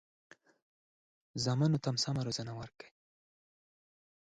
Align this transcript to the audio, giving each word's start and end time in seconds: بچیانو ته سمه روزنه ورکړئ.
بچیانو 1.31 1.81
ته 1.83 1.89
سمه 2.03 2.21
روزنه 2.27 2.53
ورکړئ. 2.59 2.89